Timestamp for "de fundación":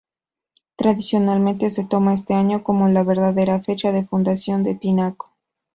3.91-4.63